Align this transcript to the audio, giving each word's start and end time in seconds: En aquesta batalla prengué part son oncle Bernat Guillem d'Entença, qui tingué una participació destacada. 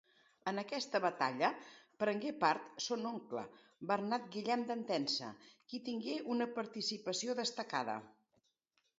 En 0.51 0.59
aquesta 0.59 0.99
batalla 1.01 1.49
prengué 2.03 2.31
part 2.43 2.79
son 2.85 3.03
oncle 3.09 3.43
Bernat 3.91 4.25
Guillem 4.35 4.63
d'Entença, 4.71 5.29
qui 5.73 5.81
tingué 5.89 6.15
una 6.37 6.47
participació 6.55 7.37
destacada. 7.41 7.99